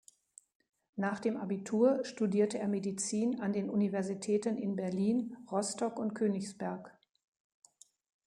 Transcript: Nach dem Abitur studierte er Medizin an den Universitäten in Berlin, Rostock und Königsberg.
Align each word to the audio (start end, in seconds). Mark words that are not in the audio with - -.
Nach 0.95 1.19
dem 1.19 1.37
Abitur 1.37 2.03
studierte 2.05 2.57
er 2.57 2.67
Medizin 2.67 3.39
an 3.39 3.53
den 3.53 3.69
Universitäten 3.69 4.57
in 4.57 4.75
Berlin, 4.75 5.37
Rostock 5.51 5.99
und 5.99 6.15
Königsberg. 6.15 6.97